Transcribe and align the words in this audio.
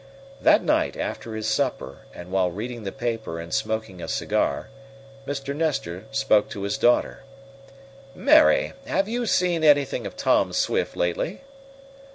That 0.41 0.63
night, 0.63 0.97
after 0.97 1.35
his 1.35 1.47
supper 1.47 1.99
and 2.11 2.31
while 2.31 2.49
reading 2.49 2.85
the 2.85 2.91
paper 2.91 3.39
and 3.39 3.53
smoking 3.53 4.01
a 4.01 4.07
cigar, 4.07 4.69
Mr. 5.27 5.55
Nestor 5.55 6.05
spoke 6.09 6.49
to 6.49 6.63
his 6.63 6.75
daughter. 6.79 7.21
"Mary, 8.15 8.73
have 8.87 9.07
you 9.07 9.27
seen 9.27 9.63
anything 9.63 10.07
of 10.07 10.17
Tom 10.17 10.53
Swift 10.53 10.95
lately?" 10.97 11.41